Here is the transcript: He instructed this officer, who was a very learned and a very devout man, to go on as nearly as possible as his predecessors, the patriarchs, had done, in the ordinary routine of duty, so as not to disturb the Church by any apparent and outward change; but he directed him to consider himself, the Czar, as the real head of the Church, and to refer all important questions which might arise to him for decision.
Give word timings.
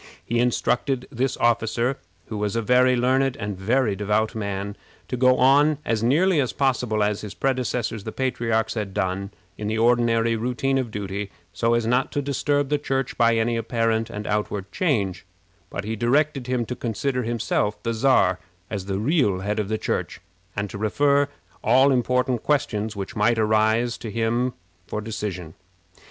He 0.25 0.39
instructed 0.39 1.07
this 1.11 1.37
officer, 1.37 1.99
who 2.25 2.39
was 2.39 2.55
a 2.55 2.61
very 2.63 2.95
learned 2.97 3.37
and 3.37 3.53
a 3.55 3.61
very 3.61 3.95
devout 3.95 4.33
man, 4.33 4.75
to 5.09 5.15
go 5.15 5.37
on 5.37 5.77
as 5.85 6.01
nearly 6.01 6.41
as 6.41 6.53
possible 6.53 7.03
as 7.03 7.21
his 7.21 7.35
predecessors, 7.35 8.03
the 8.03 8.11
patriarchs, 8.11 8.73
had 8.73 8.95
done, 8.95 9.29
in 9.59 9.67
the 9.67 9.77
ordinary 9.77 10.35
routine 10.35 10.79
of 10.79 10.89
duty, 10.89 11.29
so 11.53 11.75
as 11.75 11.85
not 11.85 12.11
to 12.13 12.19
disturb 12.23 12.69
the 12.69 12.79
Church 12.79 13.15
by 13.15 13.35
any 13.35 13.55
apparent 13.55 14.09
and 14.09 14.25
outward 14.25 14.71
change; 14.71 15.23
but 15.69 15.83
he 15.83 15.95
directed 15.95 16.47
him 16.47 16.65
to 16.65 16.75
consider 16.75 17.21
himself, 17.21 17.77
the 17.83 17.93
Czar, 17.93 18.39
as 18.71 18.85
the 18.87 18.97
real 18.97 19.41
head 19.41 19.59
of 19.59 19.69
the 19.69 19.77
Church, 19.77 20.19
and 20.55 20.67
to 20.71 20.79
refer 20.79 21.27
all 21.63 21.91
important 21.91 22.41
questions 22.41 22.95
which 22.95 23.15
might 23.15 23.37
arise 23.37 23.99
to 23.99 24.09
him 24.09 24.53
for 24.87 24.99
decision. 24.99 25.53